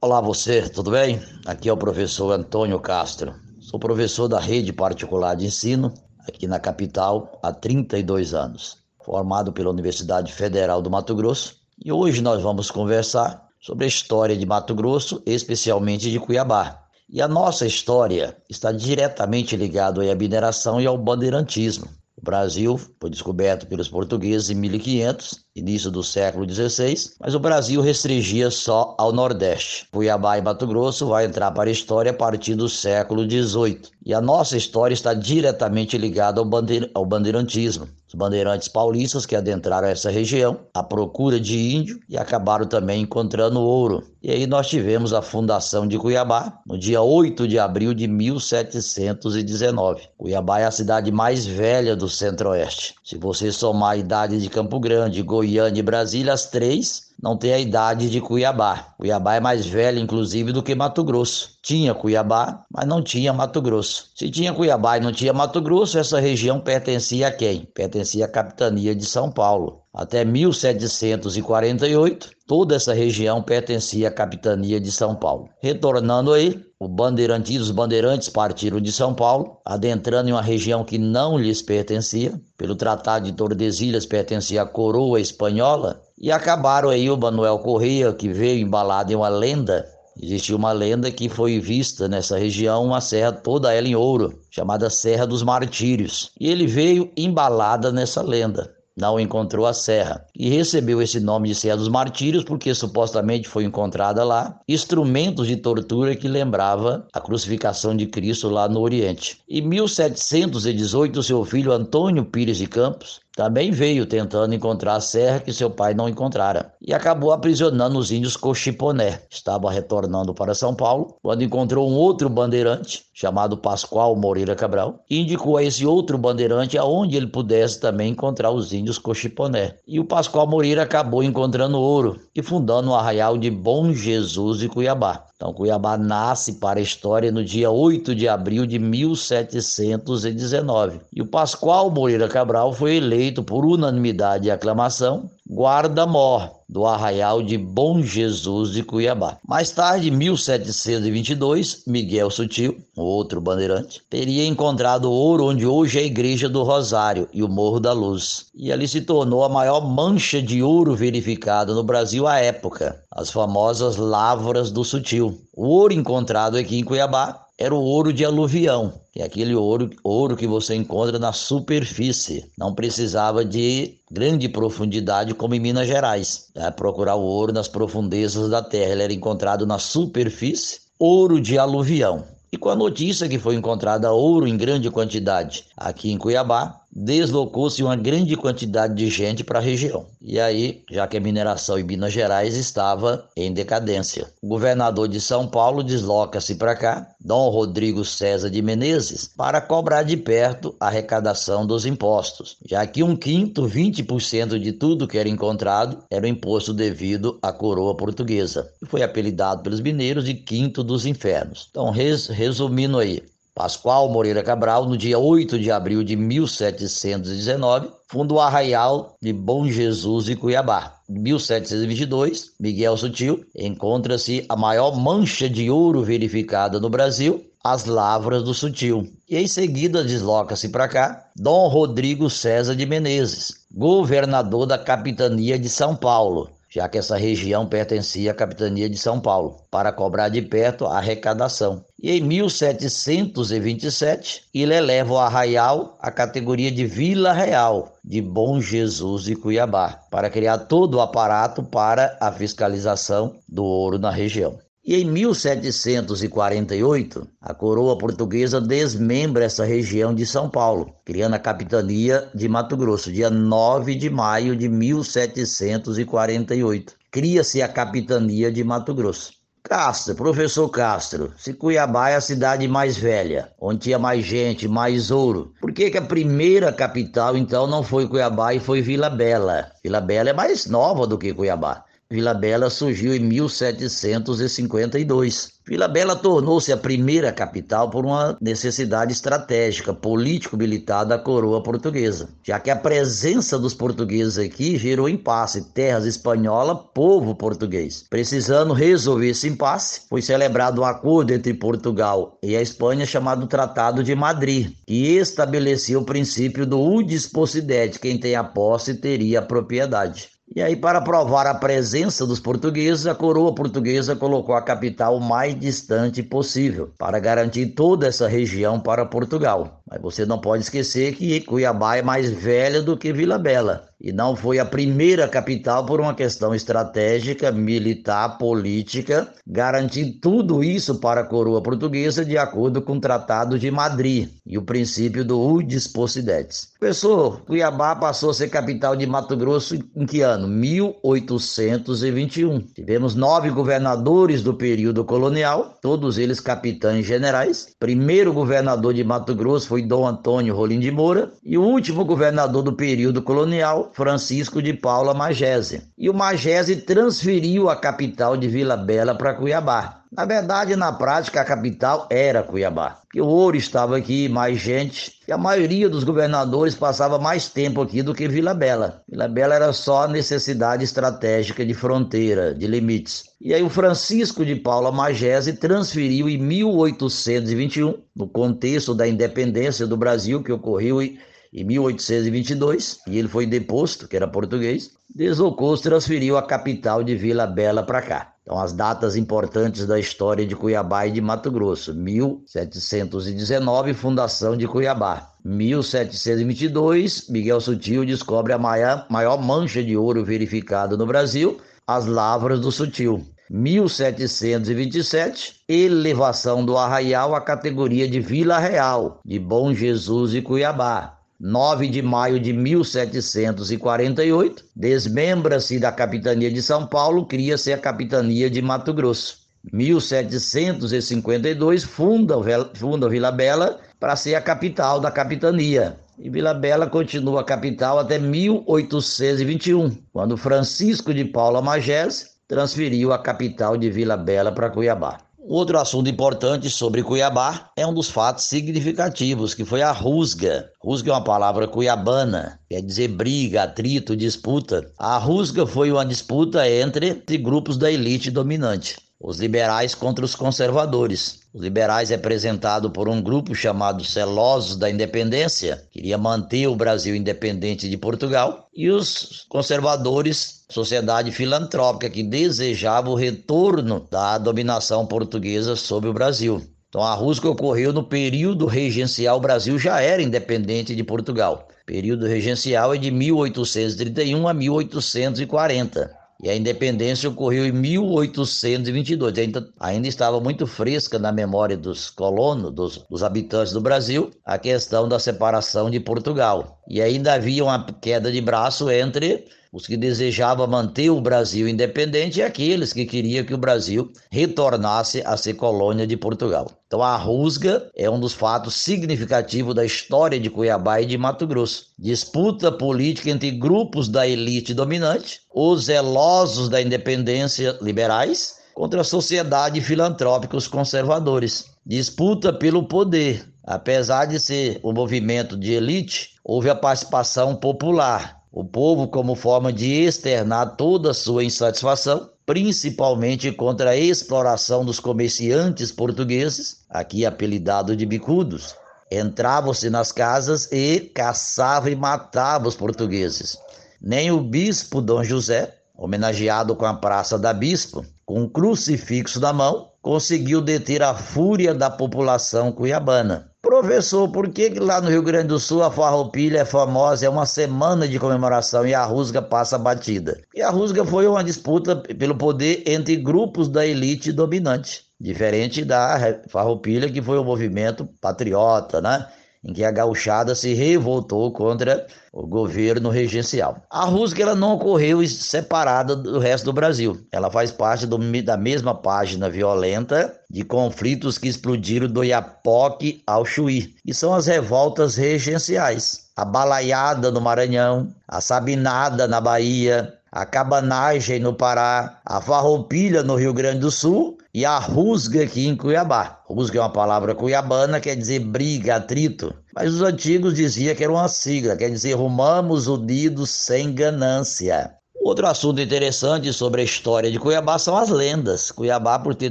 Olá 0.00 0.20
você, 0.20 0.68
tudo 0.68 0.92
bem? 0.92 1.20
Aqui 1.44 1.68
é 1.68 1.72
o 1.72 1.76
professor 1.76 2.30
Antônio 2.30 2.78
Castro. 2.78 3.34
Sou 3.58 3.80
professor 3.80 4.28
da 4.28 4.38
rede 4.38 4.72
particular 4.72 5.34
de 5.34 5.46
ensino 5.46 5.92
aqui 6.28 6.46
na 6.46 6.58
capital 6.58 7.38
há 7.42 7.52
32 7.52 8.34
anos, 8.34 8.78
formado 9.04 9.52
pela 9.52 9.70
Universidade 9.70 10.32
Federal 10.32 10.82
do 10.82 10.90
Mato 10.90 11.14
Grosso. 11.14 11.56
E 11.84 11.92
hoje 11.92 12.22
nós 12.22 12.42
vamos 12.42 12.70
conversar 12.70 13.46
sobre 13.60 13.84
a 13.84 13.88
história 13.88 14.36
de 14.36 14.46
Mato 14.46 14.74
Grosso, 14.74 15.22
especialmente 15.26 16.10
de 16.10 16.18
Cuiabá. 16.18 16.82
E 17.08 17.22
a 17.22 17.28
nossa 17.28 17.66
história 17.66 18.36
está 18.48 18.72
diretamente 18.72 19.56
ligada 19.56 20.02
à 20.02 20.14
mineração 20.14 20.80
e 20.80 20.86
ao 20.86 20.98
bandeirantismo. 20.98 21.88
O 22.16 22.24
Brasil 22.24 22.80
foi 23.00 23.10
descoberto 23.10 23.66
pelos 23.66 23.88
portugueses 23.88 24.50
em 24.50 24.54
1500, 24.54 25.45
início 25.56 25.90
do 25.90 26.02
século 26.02 26.46
XVI, 26.48 26.94
mas 27.18 27.34
o 27.34 27.40
Brasil 27.40 27.80
restringia 27.80 28.50
só 28.50 28.94
ao 28.98 29.10
Nordeste. 29.10 29.88
Cuiabá 29.90 30.36
e 30.36 30.42
Mato 30.42 30.66
Grosso 30.66 31.06
vai 31.06 31.24
entrar 31.24 31.50
para 31.52 31.70
a 31.70 31.72
história 31.72 32.10
a 32.10 32.14
partir 32.14 32.54
do 32.54 32.68
século 32.68 33.28
XVIII. 33.28 33.80
E 34.04 34.12
a 34.12 34.20
nossa 34.20 34.56
história 34.56 34.94
está 34.94 35.14
diretamente 35.14 35.96
ligada 35.96 36.40
ao, 36.40 36.44
bandeir 36.44 36.90
ao 36.94 37.06
bandeirantismo. 37.06 37.88
Os 38.06 38.14
bandeirantes 38.14 38.68
paulistas 38.68 39.26
que 39.26 39.34
adentraram 39.34 39.88
essa 39.88 40.10
região 40.10 40.60
à 40.72 40.80
procura 40.80 41.40
de 41.40 41.74
índio 41.74 41.98
e 42.08 42.16
acabaram 42.16 42.64
também 42.64 43.02
encontrando 43.02 43.60
ouro. 43.60 44.04
E 44.22 44.30
aí 44.30 44.46
nós 44.46 44.68
tivemos 44.68 45.12
a 45.12 45.20
fundação 45.20 45.88
de 45.88 45.98
Cuiabá 45.98 46.60
no 46.64 46.78
dia 46.78 47.02
8 47.02 47.48
de 47.48 47.58
abril 47.58 47.92
de 47.92 48.06
1719. 48.06 50.02
Cuiabá 50.16 50.60
é 50.60 50.64
a 50.66 50.70
cidade 50.70 51.10
mais 51.10 51.44
velha 51.44 51.96
do 51.96 52.08
Centro-Oeste. 52.08 52.94
Se 53.02 53.18
você 53.18 53.50
somar 53.50 53.92
a 53.92 53.96
idade 53.96 54.40
de 54.40 54.48
Campo 54.48 54.78
Grande, 54.78 55.22
Goiânia 55.46 55.80
e 55.80 55.82
Brasília, 55.82 56.32
as 56.32 56.46
três 56.46 57.05
não 57.22 57.36
tem 57.36 57.54
a 57.54 57.58
idade 57.58 58.10
de 58.10 58.20
Cuiabá. 58.20 58.94
Cuiabá 58.98 59.36
é 59.36 59.40
mais 59.40 59.66
velho, 59.66 59.98
inclusive, 59.98 60.52
do 60.52 60.62
que 60.62 60.74
Mato 60.74 61.02
Grosso. 61.02 61.56
Tinha 61.62 61.94
Cuiabá, 61.94 62.64
mas 62.70 62.86
não 62.86 63.02
tinha 63.02 63.32
Mato 63.32 63.62
Grosso. 63.62 64.10
Se 64.14 64.30
tinha 64.30 64.52
Cuiabá 64.52 64.98
e 64.98 65.00
não 65.00 65.12
tinha 65.12 65.32
Mato 65.32 65.60
Grosso, 65.60 65.98
essa 65.98 66.20
região 66.20 66.60
pertencia 66.60 67.28
a 67.28 67.32
quem? 67.32 67.66
Pertencia 67.74 68.26
à 68.26 68.28
capitania 68.28 68.94
de 68.94 69.04
São 69.04 69.30
Paulo. 69.30 69.82
Até 69.94 70.26
1748, 70.26 72.30
toda 72.46 72.76
essa 72.76 72.92
região 72.92 73.42
pertencia 73.42 74.08
à 74.08 74.10
capitania 74.10 74.78
de 74.78 74.92
São 74.92 75.14
Paulo. 75.14 75.48
Retornando 75.62 76.34
aí, 76.34 76.62
o 76.78 76.86
bandeirantismo, 76.86 77.62
os 77.62 77.70
bandeirantes 77.70 78.28
partiram 78.28 78.78
de 78.78 78.92
São 78.92 79.14
Paulo, 79.14 79.56
adentrando 79.64 80.28
em 80.28 80.32
uma 80.32 80.42
região 80.42 80.84
que 80.84 80.98
não 80.98 81.38
lhes 81.38 81.62
pertencia. 81.62 82.38
Pelo 82.58 82.76
Tratado 82.76 83.24
de 83.24 83.32
Tordesilhas 83.32 84.04
pertencia 84.04 84.60
à 84.60 84.66
coroa 84.66 85.18
espanhola, 85.18 86.02
e 86.18 86.32
acabaram 86.32 86.88
aí 86.88 87.10
o 87.10 87.16
Manuel 87.16 87.58
Correia, 87.58 88.12
que 88.12 88.28
veio 88.28 88.60
embalado 88.66 89.12
em 89.12 89.16
uma 89.16 89.28
lenda. 89.28 89.86
Existia 90.20 90.56
uma 90.56 90.72
lenda 90.72 91.10
que 91.10 91.28
foi 91.28 91.60
vista 91.60 92.08
nessa 92.08 92.38
região, 92.38 92.84
uma 92.84 93.00
serra 93.02 93.32
toda 93.32 93.72
ela 93.72 93.86
em 93.86 93.94
ouro, 93.94 94.38
chamada 94.50 94.88
Serra 94.88 95.26
dos 95.26 95.42
Martírios. 95.42 96.30
E 96.40 96.48
ele 96.48 96.66
veio 96.66 97.10
embalada 97.16 97.92
nessa 97.92 98.22
lenda 98.22 98.76
não 98.96 99.20
encontrou 99.20 99.66
a 99.66 99.74
serra 99.74 100.24
e 100.34 100.48
recebeu 100.48 101.02
esse 101.02 101.20
nome 101.20 101.48
de 101.48 101.54
Serra 101.54 101.76
dos 101.76 101.88
Martírios 101.88 102.42
porque 102.44 102.74
supostamente 102.74 103.46
foi 103.46 103.64
encontrada 103.64 104.24
lá 104.24 104.58
instrumentos 104.66 105.46
de 105.46 105.56
tortura 105.56 106.16
que 106.16 106.26
lembrava 106.26 107.06
a 107.12 107.20
crucificação 107.20 107.94
de 107.94 108.06
Cristo 108.06 108.48
lá 108.48 108.66
no 108.66 108.80
Oriente. 108.80 109.38
Em 109.48 109.60
1718, 109.60 111.22
seu 111.22 111.44
filho 111.44 111.72
Antônio 111.72 112.24
Pires 112.24 112.56
de 112.56 112.66
Campos 112.66 113.20
também 113.36 113.70
veio 113.70 114.06
tentando 114.06 114.54
encontrar 114.54 114.94
a 114.94 115.00
serra 115.00 115.40
que 115.40 115.52
seu 115.52 115.68
pai 115.68 115.92
não 115.92 116.08
encontrara 116.08 116.72
e 116.80 116.94
acabou 116.94 117.32
aprisionando 117.32 117.98
os 117.98 118.10
índios 118.10 118.34
Cochiponé. 118.34 119.20
Estava 119.28 119.70
retornando 119.70 120.32
para 120.32 120.54
São 120.54 120.74
Paulo 120.74 121.18
quando 121.22 121.44
encontrou 121.44 121.86
um 121.86 121.94
outro 121.94 122.30
bandeirante 122.30 123.04
chamado 123.12 123.58
Pascoal 123.58 124.16
Moreira 124.16 124.56
Cabral 124.56 125.04
e 125.10 125.20
indicou 125.20 125.58
a 125.58 125.62
esse 125.62 125.84
outro 125.84 126.16
bandeirante 126.16 126.78
aonde 126.78 127.14
ele 127.14 127.26
pudesse 127.26 127.78
também 127.78 128.12
encontrar 128.12 128.50
os 128.50 128.72
índios 128.72 128.98
Cochiponé. 128.98 129.74
E 129.86 130.00
o 130.00 130.04
Pascoal 130.06 130.46
Moreira 130.46 130.82
acabou 130.82 131.22
encontrando 131.22 131.78
ouro 131.78 132.18
e 132.34 132.42
fundando 132.42 132.90
o 132.90 132.94
arraial 132.94 133.36
de 133.36 133.50
Bom 133.50 133.92
Jesus 133.92 134.60
de 134.60 134.68
Cuiabá. 134.70 135.26
Então, 135.36 135.52
Cuiabá 135.52 135.98
nasce 135.98 136.54
para 136.54 136.78
a 136.78 136.82
história 136.82 137.30
no 137.30 137.44
dia 137.44 137.70
8 137.70 138.14
de 138.14 138.26
abril 138.26 138.64
de 138.64 138.78
1719. 138.78 141.02
E 141.12 141.20
o 141.20 141.26
Pascoal 141.26 141.90
Moreira 141.90 142.26
Cabral 142.26 142.72
foi 142.72 142.96
eleito 142.96 143.44
por 143.44 143.66
unanimidade 143.66 144.48
e 144.48 144.50
aclamação 144.50 145.30
guarda-mor 145.48 146.50
do 146.68 146.84
Arraial 146.84 147.42
de 147.42 147.56
Bom 147.56 148.02
Jesus 148.02 148.72
de 148.72 148.82
Cuiabá. 148.82 149.38
Mais 149.46 149.70
tarde, 149.70 150.08
em 150.08 150.10
1722, 150.10 151.84
Miguel 151.86 152.30
Sutil, 152.30 152.76
outro 152.96 153.40
bandeirante, 153.40 154.02
teria 154.10 154.44
encontrado 154.44 155.10
ouro 155.10 155.46
onde 155.46 155.64
hoje 155.64 155.98
é 155.98 156.02
a 156.02 156.06
Igreja 156.06 156.48
do 156.48 156.64
Rosário 156.64 157.28
e 157.32 157.42
o 157.42 157.48
Morro 157.48 157.78
da 157.78 157.92
Luz. 157.92 158.46
E 158.54 158.72
ali 158.72 158.88
se 158.88 159.00
tornou 159.00 159.44
a 159.44 159.48
maior 159.48 159.80
mancha 159.86 160.42
de 160.42 160.62
ouro 160.62 160.96
verificada 160.96 161.72
no 161.72 161.84
Brasil 161.84 162.26
à 162.26 162.38
época, 162.38 163.00
as 163.12 163.30
famosas 163.30 163.96
Lavras 163.96 164.72
do 164.72 164.84
Sutil. 164.84 165.40
O 165.54 165.68
ouro 165.68 165.94
encontrado 165.94 166.56
aqui 166.56 166.76
em 166.78 166.84
Cuiabá 166.84 167.45
era 167.58 167.74
o 167.74 167.82
ouro 167.82 168.12
de 168.12 168.24
aluvião, 168.24 168.92
que 169.12 169.22
é 169.22 169.24
aquele 169.24 169.54
ouro, 169.54 169.90
ouro 170.04 170.36
que 170.36 170.46
você 170.46 170.74
encontra 170.74 171.18
na 171.18 171.32
superfície. 171.32 172.50
Não 172.58 172.74
precisava 172.74 173.44
de 173.44 173.94
grande 174.10 174.48
profundidade 174.48 175.32
como 175.32 175.54
em 175.54 175.60
Minas 175.60 175.86
Gerais. 175.86 176.48
Né? 176.54 176.70
Procurar 176.70 177.16
o 177.16 177.22
ouro 177.22 177.52
nas 177.52 177.66
profundezas 177.66 178.50
da 178.50 178.62
terra. 178.62 178.92
Ele 178.92 179.02
era 179.04 179.12
encontrado 179.12 179.66
na 179.66 179.78
superfície, 179.78 180.80
ouro 180.98 181.40
de 181.40 181.58
aluvião. 181.58 182.24
E 182.52 182.58
com 182.58 182.68
a 182.68 182.76
notícia 182.76 183.28
que 183.28 183.38
foi 183.38 183.54
encontrada 183.54 184.12
ouro 184.12 184.46
em 184.46 184.56
grande 184.56 184.90
quantidade 184.90 185.64
aqui 185.76 186.12
em 186.12 186.18
Cuiabá, 186.18 186.80
deslocou-se 186.96 187.82
uma 187.82 187.94
grande 187.94 188.34
quantidade 188.36 188.94
de 188.94 189.10
gente 189.10 189.44
para 189.44 189.58
a 189.58 189.62
região. 189.62 190.06
E 190.20 190.40
aí, 190.40 190.82
já 190.90 191.06
que 191.06 191.18
a 191.18 191.20
mineração 191.20 191.78
em 191.78 191.84
Minas 191.84 192.12
Gerais 192.12 192.56
estava 192.56 193.28
em 193.36 193.52
decadência, 193.52 194.32
o 194.42 194.48
governador 194.48 195.06
de 195.06 195.20
São 195.20 195.46
Paulo 195.46 195.82
desloca-se 195.82 196.54
para 196.54 196.74
cá, 196.74 197.06
Dom 197.20 197.50
Rodrigo 197.50 198.02
César 198.02 198.48
de 198.48 198.62
Menezes, 198.62 199.30
para 199.36 199.60
cobrar 199.60 200.04
de 200.04 200.16
perto 200.16 200.74
a 200.80 200.86
arrecadação 200.86 201.66
dos 201.66 201.84
impostos, 201.84 202.56
já 202.66 202.86
que 202.86 203.02
um 203.02 203.14
quinto, 203.14 203.68
20% 203.68 204.58
de 204.58 204.72
tudo 204.72 205.06
que 205.06 205.18
era 205.18 205.28
encontrado 205.28 206.02
era 206.10 206.26
imposto 206.26 206.72
devido 206.72 207.38
à 207.42 207.52
coroa 207.52 207.94
portuguesa, 207.94 208.70
e 208.82 208.86
foi 208.86 209.02
apelidado 209.02 209.62
pelos 209.62 209.80
mineiros 209.80 210.24
de 210.24 210.32
Quinto 210.34 210.82
dos 210.82 211.04
Infernos. 211.04 211.66
Então, 211.70 211.90
res, 211.90 212.28
resumindo 212.28 212.98
aí, 212.98 213.22
Pascoal 213.56 214.10
Moreira 214.10 214.42
Cabral, 214.42 214.84
no 214.84 214.98
dia 214.98 215.18
8 215.18 215.58
de 215.58 215.70
abril 215.70 216.04
de 216.04 216.14
1719, 216.14 217.88
funda 218.06 218.34
o 218.34 218.38
Arraial 218.38 219.16
de 219.18 219.32
Bom 219.32 219.66
Jesus 219.66 220.28
e 220.28 220.36
Cuiabá. 220.36 220.96
Em 221.08 221.18
1722, 221.18 222.52
Miguel 222.60 222.98
Sutil 222.98 223.46
encontra-se 223.56 224.44
a 224.46 224.54
maior 224.54 224.94
mancha 224.94 225.48
de 225.48 225.70
ouro 225.70 226.02
verificada 226.02 226.78
no 226.78 226.90
Brasil, 226.90 227.46
as 227.64 227.86
lavras 227.86 228.42
do 228.42 228.52
Sutil. 228.52 229.10
E 229.26 229.38
em 229.38 229.48
seguida 229.48 230.04
desloca-se 230.04 230.68
para 230.68 230.86
cá 230.86 231.26
Dom 231.34 231.66
Rodrigo 231.68 232.28
César 232.28 232.76
de 232.76 232.84
Menezes, 232.84 233.64
governador 233.74 234.66
da 234.66 234.76
capitania 234.76 235.58
de 235.58 235.70
São 235.70 235.96
Paulo, 235.96 236.50
já 236.76 236.88
que 236.90 236.98
essa 236.98 237.16
região 237.16 237.66
pertencia 237.66 238.32
à 238.32 238.34
capitania 238.34 238.86
de 238.86 238.98
São 238.98 239.18
Paulo, 239.18 239.56
para 239.70 239.90
cobrar 239.90 240.28
de 240.28 240.42
perto 240.42 240.84
a 240.84 240.98
arrecadação. 240.98 241.82
E 241.98 242.10
em 242.10 242.20
1727, 242.20 244.44
ele 244.52 244.74
eleva 244.74 245.14
o 245.14 245.18
Arraial 245.18 245.96
à 245.98 246.10
categoria 246.10 246.70
de 246.70 246.84
Vila 246.84 247.32
Real 247.32 247.96
de 248.04 248.20
Bom 248.20 248.60
Jesus 248.60 249.22
de 249.22 249.34
Cuiabá, 249.34 249.98
para 250.10 250.28
criar 250.28 250.58
todo 250.58 250.98
o 250.98 251.00
aparato 251.00 251.62
para 251.62 252.14
a 252.20 252.30
fiscalização 252.30 253.36
do 253.48 253.64
ouro 253.64 253.98
na 253.98 254.10
região. 254.10 254.58
E 254.86 255.02
em 255.02 255.04
1748, 255.04 257.28
a 257.40 257.52
coroa 257.52 257.98
portuguesa 257.98 258.60
desmembra 258.60 259.44
essa 259.44 259.64
região 259.64 260.14
de 260.14 260.24
São 260.24 260.48
Paulo, 260.48 260.94
criando 261.04 261.34
a 261.34 261.40
capitania 261.40 262.30
de 262.32 262.48
Mato 262.48 262.76
Grosso, 262.76 263.10
dia 263.10 263.28
9 263.28 263.96
de 263.96 264.08
maio 264.08 264.54
de 264.54 264.68
1748. 264.68 266.94
Cria-se 267.10 267.60
a 267.60 267.66
capitania 267.66 268.52
de 268.52 268.62
Mato 268.62 268.94
Grosso. 268.94 269.32
Castro, 269.64 270.14
professor 270.14 270.68
Castro, 270.68 271.32
se 271.36 271.52
Cuiabá 271.52 272.10
é 272.10 272.14
a 272.14 272.20
cidade 272.20 272.68
mais 272.68 272.96
velha, 272.96 273.50
onde 273.60 273.80
tinha 273.80 273.98
mais 273.98 274.24
gente, 274.24 274.68
mais 274.68 275.10
ouro, 275.10 275.52
por 275.60 275.72
que, 275.72 275.90
que 275.90 275.98
a 275.98 276.02
primeira 276.02 276.72
capital 276.72 277.36
então 277.36 277.66
não 277.66 277.82
foi 277.82 278.06
Cuiabá 278.06 278.54
e 278.54 278.60
foi 278.60 278.82
Vila 278.82 279.10
Bela? 279.10 279.72
Vila 279.82 280.00
Bela 280.00 280.30
é 280.30 280.32
mais 280.32 280.66
nova 280.66 281.08
do 281.08 281.18
que 281.18 281.34
Cuiabá. 281.34 281.85
Vila 282.08 282.34
Bela 282.34 282.70
surgiu 282.70 283.16
em 283.16 283.18
1752. 283.18 285.48
Vila 285.66 285.88
Bela 285.88 286.14
tornou-se 286.14 286.72
a 286.72 286.76
primeira 286.76 287.32
capital 287.32 287.90
por 287.90 288.06
uma 288.06 288.38
necessidade 288.40 289.12
estratégica, 289.12 289.92
político-militar 289.92 291.04
da 291.04 291.18
coroa 291.18 291.60
portuguesa, 291.60 292.28
já 292.44 292.60
que 292.60 292.70
a 292.70 292.76
presença 292.76 293.58
dos 293.58 293.74
portugueses 293.74 294.38
aqui 294.38 294.78
gerou 294.78 295.08
impasse, 295.08 295.72
terras 295.72 296.06
espanhola, 296.06 296.76
povo 296.76 297.34
português. 297.34 298.04
Precisando 298.08 298.72
resolver 298.72 299.30
esse 299.30 299.48
impasse, 299.48 300.02
foi 300.08 300.22
celebrado 300.22 300.82
um 300.82 300.84
acordo 300.84 301.32
entre 301.32 301.54
Portugal 301.54 302.38
e 302.40 302.54
a 302.54 302.62
Espanha 302.62 303.04
chamado 303.04 303.48
Tratado 303.48 304.04
de 304.04 304.14
Madrid, 304.14 304.70
que 304.86 305.16
estabelecia 305.16 305.98
o 305.98 306.04
princípio 306.04 306.64
do 306.64 306.80
udis 306.80 307.26
possidetis, 307.26 307.98
quem 307.98 308.16
tem 308.16 308.36
a 308.36 308.44
posse 308.44 308.94
teria 308.94 309.40
a 309.40 309.42
propriedade. 309.42 310.35
E 310.54 310.62
aí, 310.62 310.76
para 310.76 311.00
provar 311.00 311.46
a 311.46 311.54
presença 311.54 312.24
dos 312.26 312.38
portugueses, 312.38 313.06
a 313.06 313.14
coroa 313.14 313.54
portuguesa 313.54 314.14
colocou 314.14 314.54
a 314.54 314.62
capital 314.62 315.16
o 315.16 315.20
mais 315.20 315.58
distante 315.58 316.22
possível, 316.22 316.92
para 316.96 317.18
garantir 317.18 317.66
toda 317.74 318.06
essa 318.06 318.28
região 318.28 318.80
para 318.80 319.04
Portugal. 319.04 319.82
Mas 319.88 320.02
você 320.02 320.26
não 320.26 320.40
pode 320.40 320.64
esquecer 320.64 321.14
que 321.14 321.40
Cuiabá 321.42 321.96
é 321.96 322.02
mais 322.02 322.30
velha 322.30 322.82
do 322.82 322.96
que 322.96 323.12
Vila 323.12 323.38
Bela 323.38 323.88
e 324.00 324.10
não 324.12 324.36
foi 324.36 324.58
a 324.58 324.64
primeira 324.64 325.26
capital 325.26 325.84
por 325.86 326.00
uma 326.00 326.14
questão 326.14 326.54
estratégica, 326.54 327.50
militar, 327.50 328.38
política, 328.38 329.26
garantir 329.46 330.18
tudo 330.20 330.62
isso 330.62 330.96
para 330.96 331.22
a 331.22 331.24
coroa 331.24 331.62
portuguesa 331.62 332.22
de 332.24 332.36
acordo 332.36 332.82
com 332.82 332.96
o 332.96 333.00
Tratado 333.00 333.58
de 333.58 333.70
Madrid 333.70 334.28
e 334.44 334.58
o 334.58 334.62
princípio 334.62 335.24
do 335.24 335.40
udis 335.40 335.88
possidetis. 335.88 336.68
Professor, 336.78 337.40
Cuiabá 337.46 337.96
passou 337.96 338.28
a 338.30 338.34
ser 338.34 338.48
capital 338.48 338.94
de 338.94 339.06
Mato 339.06 339.34
Grosso 339.36 339.74
em 339.74 340.04
que 340.04 340.20
ano? 340.20 340.46
1821. 340.46 342.60
Tivemos 342.74 343.14
nove 343.14 343.48
governadores 343.50 344.42
do 344.42 344.52
período 344.52 345.04
colonial, 345.04 345.78
todos 345.80 346.18
eles 346.18 346.38
capitães 346.38 347.06
generais. 347.06 347.68
Primeiro 347.78 348.30
governador 348.32 348.92
de 348.92 349.02
Mato 349.02 349.34
Grosso 349.34 349.68
foi 349.68 349.75
Dom 349.82 350.06
Antônio 350.06 350.54
Rolim 350.54 350.80
de 350.80 350.90
Moura 350.90 351.32
e 351.44 351.56
o 351.58 351.62
último 351.62 352.04
governador 352.04 352.62
do 352.62 352.72
período 352.72 353.22
colonial 353.22 353.90
Francisco 353.92 354.62
de 354.62 354.72
Paula 354.72 355.14
Magese. 355.14 355.82
E 355.98 356.08
o 356.08 356.14
Magese 356.14 356.76
transferiu 356.76 357.68
a 357.68 357.76
capital 357.76 358.36
de 358.36 358.48
Vila 358.48 358.76
Bela 358.76 359.14
para 359.14 359.34
Cuiabá. 359.34 360.02
Na 360.16 360.24
verdade, 360.24 360.74
na 360.76 360.90
prática, 360.90 361.42
a 361.42 361.44
capital 361.44 362.06
era 362.08 362.42
Cuiabá. 362.42 363.02
Que 363.12 363.20
o 363.20 363.26
ouro 363.26 363.54
estava 363.54 363.98
aqui, 363.98 364.30
mais 364.30 364.58
gente, 364.58 365.20
e 365.28 365.30
a 365.30 365.36
maioria 365.36 365.90
dos 365.90 366.04
governadores 366.04 366.74
passava 366.74 367.18
mais 367.18 367.50
tempo 367.50 367.82
aqui 367.82 368.02
do 368.02 368.14
que 368.14 368.26
Vila 368.26 368.54
Bela. 368.54 369.02
Vila 369.06 369.28
Bela 369.28 369.54
era 369.54 369.74
só 369.74 370.08
necessidade 370.08 370.84
estratégica 370.84 371.66
de 371.66 371.74
fronteira, 371.74 372.54
de 372.54 372.66
limites. 372.66 373.26
E 373.38 373.52
aí 373.52 373.62
o 373.62 373.68
Francisco 373.68 374.42
de 374.42 374.56
Paula 374.56 374.90
Magese 374.90 375.52
transferiu 375.52 376.30
em 376.30 376.38
1821, 376.38 377.94
no 378.16 378.26
contexto 378.26 378.94
da 378.94 379.06
independência 379.06 379.86
do 379.86 379.98
Brasil, 379.98 380.42
que 380.42 380.50
ocorreu 380.50 381.02
em 381.02 381.18
em 381.52 381.64
1822, 381.64 383.00
e 383.06 383.18
ele 383.18 383.28
foi 383.28 383.46
deposto, 383.46 384.06
que 384.06 384.14
era 384.16 384.28
português, 384.28 384.90
deslocou-se 385.14 385.82
transferiu 385.82 386.36
a 386.36 386.42
capital 386.42 387.02
de 387.02 387.16
Vila 387.16 387.46
Bela 387.46 387.82
para 387.82 388.02
cá. 388.02 388.35
Então, 388.46 388.58
as 388.60 388.72
datas 388.72 389.16
importantes 389.16 389.86
da 389.86 389.98
história 389.98 390.46
de 390.46 390.54
Cuiabá 390.54 391.04
e 391.04 391.10
de 391.10 391.20
Mato 391.20 391.50
Grosso: 391.50 391.92
1719, 391.92 393.92
fundação 393.92 394.56
de 394.56 394.68
Cuiabá. 394.68 395.32
1722, 395.44 397.28
Miguel 397.28 397.60
Sutil 397.60 398.06
descobre 398.06 398.52
a 398.52 398.58
maior, 398.58 399.04
mancha 399.42 399.82
de 399.82 399.96
ouro 399.96 400.24
verificada 400.24 400.96
no 400.96 401.04
Brasil, 401.04 401.58
as 401.84 402.06
lavras 402.06 402.60
do 402.60 402.70
Sutil. 402.70 403.26
1727, 403.50 405.62
elevação 405.68 406.64
do 406.64 406.78
Arraial 406.78 407.34
à 407.34 407.40
categoria 407.40 408.08
de 408.08 408.20
Vila 408.20 408.60
Real, 408.60 409.20
de 409.24 409.40
Bom 409.40 409.74
Jesus 409.74 410.34
e 410.34 410.42
Cuiabá. 410.42 411.18
9 411.38 411.88
de 411.88 412.00
maio 412.00 412.40
de 412.40 412.52
1748, 412.52 414.64
desmembra-se 414.74 415.78
da 415.78 415.92
capitania 415.92 416.50
de 416.50 416.62
São 416.62 416.86
Paulo, 416.86 417.26
cria-se 417.26 417.72
a 417.72 417.78
capitania 417.78 418.48
de 418.48 418.62
Mato 418.62 418.94
Grosso. 418.94 419.44
1752 419.72 421.84
funda, 421.84 422.36
funda 422.74 423.08
Vila 423.08 423.32
Bela 423.32 423.80
para 423.98 424.16
ser 424.16 424.34
a 424.34 424.40
capital 424.40 425.00
da 425.00 425.10
capitania. 425.10 425.98
E 426.18 426.30
Vila 426.30 426.54
Bela 426.54 426.86
continua 426.86 427.44
capital 427.44 427.98
até 427.98 428.18
1821, 428.18 429.90
quando 430.12 430.36
Francisco 430.36 431.12
de 431.12 431.24
Paula 431.24 431.60
Magés 431.60 432.36
transferiu 432.48 433.12
a 433.12 433.18
capital 433.18 433.76
de 433.76 433.90
Vila 433.90 434.16
Bela 434.16 434.52
para 434.52 434.70
Cuiabá. 434.70 435.18
Outro 435.48 435.78
assunto 435.78 436.10
importante 436.10 436.68
sobre 436.68 437.04
Cuiabá 437.04 437.70
é 437.76 437.86
um 437.86 437.94
dos 437.94 438.10
fatos 438.10 438.46
significativos, 438.46 439.54
que 439.54 439.64
foi 439.64 439.80
a 439.80 439.92
rusga. 439.92 440.72
Rusga 440.82 441.12
é 441.12 441.14
uma 441.14 441.22
palavra 441.22 441.68
cuiabana, 441.68 442.58
quer 442.68 442.82
dizer 442.82 443.06
briga, 443.06 443.62
atrito, 443.62 444.16
disputa. 444.16 444.90
A 444.98 445.16
rusga 445.18 445.64
foi 445.64 445.92
uma 445.92 446.04
disputa 446.04 446.68
entre 446.68 447.38
grupos 447.38 447.78
da 447.78 447.88
elite 447.92 448.28
dominante 448.28 449.05
os 449.20 449.38
liberais 449.38 449.94
contra 449.94 450.24
os 450.24 450.34
conservadores. 450.34 451.40
Os 451.52 451.62
liberais 451.62 452.10
representados 452.10 452.90
por 452.92 453.08
um 453.08 453.22
grupo 453.22 453.54
chamado 453.54 454.04
Celosos 454.04 454.76
da 454.76 454.90
Independência, 454.90 455.82
queria 455.90 456.18
manter 456.18 456.66
o 456.66 456.76
Brasil 456.76 457.16
independente 457.16 457.88
de 457.88 457.96
Portugal, 457.96 458.68
e 458.74 458.90
os 458.90 459.46
conservadores, 459.48 460.64
sociedade 460.68 461.32
filantrópica 461.32 462.10
que 462.10 462.22
desejava 462.22 463.08
o 463.08 463.14
retorno 463.14 464.06
da 464.10 464.36
dominação 464.36 465.06
portuguesa 465.06 465.76
sobre 465.76 466.10
o 466.10 466.14
Brasil. 466.14 466.62
Então 466.88 467.02
a 467.02 467.14
rusga 467.14 467.48
ocorreu 467.48 467.92
no 467.92 468.04
período 468.04 468.66
regencial, 468.66 469.38
o 469.38 469.40
Brasil 469.40 469.78
já 469.78 470.00
era 470.00 470.22
independente 470.22 470.94
de 470.94 471.04
Portugal. 471.04 471.68
Período 471.84 472.26
regencial 472.26 472.94
é 472.94 472.98
de 472.98 473.10
1831 473.10 474.48
a 474.48 474.54
1840. 474.54 476.15
E 476.42 476.50
a 476.50 476.54
independência 476.54 477.28
ocorreu 477.28 477.64
em 477.64 477.72
1822. 477.72 479.38
Ainda, 479.38 479.68
ainda 479.80 480.08
estava 480.08 480.40
muito 480.40 480.66
fresca 480.66 481.18
na 481.18 481.32
memória 481.32 481.76
dos 481.76 482.10
colonos, 482.10 482.72
dos, 482.72 482.98
dos 483.08 483.22
habitantes 483.22 483.72
do 483.72 483.80
Brasil, 483.80 484.30
a 484.44 484.58
questão 484.58 485.08
da 485.08 485.18
separação 485.18 485.90
de 485.90 485.98
Portugal. 485.98 486.75
E 486.88 487.00
ainda 487.00 487.34
havia 487.34 487.64
uma 487.64 487.84
queda 488.00 488.30
de 488.30 488.40
braço 488.40 488.90
entre 488.90 489.44
os 489.72 489.86
que 489.86 489.96
desejavam 489.96 490.66
manter 490.66 491.10
o 491.10 491.20
Brasil 491.20 491.68
independente 491.68 492.38
e 492.38 492.42
aqueles 492.42 492.94
que 492.94 493.04
queriam 493.04 493.44
que 493.44 493.52
o 493.52 493.58
Brasil 493.58 494.10
retornasse 494.30 495.22
a 495.26 495.36
ser 495.36 495.54
colônia 495.54 496.06
de 496.06 496.16
Portugal. 496.16 496.70
Então 496.86 497.02
a 497.02 497.16
rusga 497.16 497.90
é 497.94 498.08
um 498.08 498.18
dos 498.18 498.32
fatos 498.32 498.74
significativos 498.74 499.74
da 499.74 499.84
história 499.84 500.40
de 500.40 500.48
Cuiabá 500.48 501.02
e 501.02 501.06
de 501.06 501.18
Mato 501.18 501.46
Grosso. 501.46 501.88
Disputa 501.98 502.72
política 502.72 503.28
entre 503.28 503.50
grupos 503.50 504.08
da 504.08 504.26
elite 504.26 504.72
dominante, 504.72 505.40
os 505.54 505.84
zelosos 505.84 506.68
da 506.70 506.80
independência 506.80 507.76
liberais, 507.82 508.56
contra 508.74 509.00
a 509.00 509.04
sociedade 509.04 509.80
filantrópica, 509.80 510.56
os 510.56 510.68
conservadores. 510.68 511.66
Disputa 511.84 512.52
pelo 512.52 512.82
poder 512.82 513.46
Apesar 513.66 514.26
de 514.26 514.38
ser 514.38 514.78
um 514.84 514.92
movimento 514.92 515.56
de 515.56 515.72
elite, 515.72 516.36
houve 516.44 516.70
a 516.70 516.74
participação 516.74 517.56
popular. 517.56 518.40
O 518.52 518.64
povo, 518.64 519.08
como 519.08 519.34
forma 519.34 519.72
de 519.72 519.92
externar 519.92 520.76
toda 520.76 521.10
a 521.10 521.14
sua 521.14 521.42
insatisfação, 521.42 522.30
principalmente 522.46 523.50
contra 523.50 523.90
a 523.90 523.96
exploração 523.96 524.84
dos 524.84 525.00
comerciantes 525.00 525.90
portugueses, 525.90 526.84
aqui 526.88 527.26
apelidado 527.26 527.96
de 527.96 528.06
bicudos, 528.06 528.76
entravam-se 529.10 529.90
nas 529.90 530.12
casas 530.12 530.70
e 530.70 531.00
caçavam 531.00 531.90
e 531.90 531.96
matavam 531.96 532.68
os 532.68 532.76
portugueses. 532.76 533.58
Nem 534.00 534.30
o 534.30 534.40
bispo 534.40 535.02
Dom 535.02 535.24
José, 535.24 535.74
homenageado 535.96 536.76
com 536.76 536.86
a 536.86 536.94
Praça 536.94 537.36
da 537.36 537.52
Bispo, 537.52 538.06
com 538.24 538.42
um 538.42 538.48
crucifixo 538.48 539.40
na 539.40 539.52
mão, 539.52 539.90
conseguiu 540.00 540.60
deter 540.60 541.02
a 541.02 541.14
fúria 541.14 541.74
da 541.74 541.90
população 541.90 542.70
cuiabana. 542.70 543.50
Professor, 543.80 544.26
por 544.30 544.48
que, 544.48 544.70
lá 544.70 545.02
no 545.02 545.10
Rio 545.10 545.22
Grande 545.22 545.48
do 545.48 545.60
Sul 545.60 545.82
a 545.82 545.90
farroupilha 545.90 546.60
é 546.60 546.64
famosa, 546.64 547.26
é 547.26 547.28
uma 547.28 547.44
semana 547.44 548.08
de 548.08 548.18
comemoração 548.18 548.86
e 548.86 548.94
a 548.94 549.04
rusga 549.04 549.42
passa 549.42 549.76
batida? 549.78 550.40
E 550.54 550.62
a 550.62 550.70
rusga 550.70 551.04
foi 551.04 551.26
uma 551.26 551.44
disputa 551.44 551.94
pelo 551.94 552.34
poder 552.34 552.82
entre 552.86 553.16
grupos 553.16 553.68
da 553.68 553.86
elite 553.86 554.32
dominante, 554.32 555.04
diferente 555.20 555.84
da 555.84 556.40
farroupilha 556.48 557.12
que 557.12 557.20
foi 557.20 557.38
um 557.38 557.44
movimento 557.44 558.06
patriota, 558.18 559.02
né? 559.02 559.26
Em 559.66 559.72
que 559.72 559.84
a 559.84 559.90
gauchada 559.90 560.54
se 560.54 560.72
revoltou 560.74 561.50
contra 561.52 562.06
o 562.32 562.46
governo 562.46 563.10
regencial. 563.10 563.82
A 563.90 564.04
Rusga 564.04 564.42
ela 564.42 564.54
não 564.54 564.74
ocorreu 564.74 565.26
separada 565.26 566.14
do 566.14 566.38
resto 566.38 566.66
do 566.66 566.72
Brasil. 566.72 567.18
Ela 567.32 567.50
faz 567.50 567.72
parte 567.72 568.06
do, 568.06 568.16
da 568.42 568.56
mesma 568.56 568.94
página 568.94 569.50
violenta 569.50 570.38
de 570.48 570.62
conflitos 570.62 571.36
que 571.36 571.48
explodiram 571.48 572.06
do 572.06 572.22
Iapoque 572.22 573.22
ao 573.26 573.44
Chuí, 573.44 573.96
e 574.06 574.14
são 574.14 574.32
as 574.32 574.46
revoltas 574.46 575.16
regenciais. 575.16 576.26
A 576.36 576.44
balaiada 576.44 577.30
no 577.30 577.40
Maranhão, 577.40 578.08
a 578.28 578.40
sabinada 578.40 579.26
na 579.26 579.40
Bahia, 579.40 580.14
a 580.30 580.44
cabanagem 580.44 581.40
no 581.40 581.54
Pará, 581.54 582.20
a 582.24 582.40
farroupilha 582.40 583.22
no 583.22 583.36
Rio 583.36 583.54
Grande 583.54 583.80
do 583.80 583.90
Sul 583.90 584.35
e 584.56 584.64
a 584.64 584.78
rusga 584.78 585.42
aqui 585.42 585.66
em 585.66 585.76
Cuiabá. 585.76 586.40
Rusga 586.46 586.78
é 586.78 586.80
uma 586.80 586.88
palavra 586.88 587.34
cuiabana, 587.34 588.00
quer 588.00 588.16
dizer 588.16 588.38
briga, 588.38 588.96
atrito. 588.96 589.54
Mas 589.74 589.92
os 589.92 590.00
antigos 590.00 590.54
diziam 590.54 590.94
que 590.94 591.04
era 591.04 591.12
uma 591.12 591.28
sigla, 591.28 591.76
quer 591.76 591.90
dizer 591.90 592.14
rumamos 592.14 592.86
unidos 592.86 593.50
sem 593.50 593.92
ganância. 593.92 594.94
Outro 595.20 595.46
assunto 595.46 595.82
interessante 595.82 596.50
sobre 596.54 596.80
a 596.80 596.84
história 596.84 597.30
de 597.30 597.38
Cuiabá 597.38 597.78
são 597.78 597.98
as 597.98 598.08
lendas. 598.08 598.70
Cuiabá, 598.70 599.18
por 599.18 599.34
ter 599.34 599.50